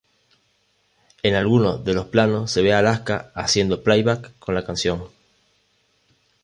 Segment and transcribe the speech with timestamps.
[1.21, 5.03] En algunos de los planos se ve a Alaska haciendo playback con la canción.